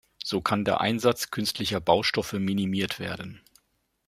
So 0.23 0.41
kann 0.41 0.65
der 0.65 0.81
Einsatz 0.81 1.29
künstlicher 1.29 1.79
Baustoffe 1.79 2.33
minimiert 2.33 2.99
werden. 2.99 3.39